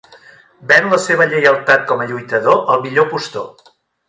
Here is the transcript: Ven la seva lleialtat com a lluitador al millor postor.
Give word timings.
Ven 0.71 0.87
la 0.93 0.97
seva 1.03 1.27
lleialtat 1.33 1.85
com 1.93 2.01
a 2.01 2.09
lluitador 2.13 2.61
al 2.77 2.83
millor 2.89 3.11
postor. 3.15 3.49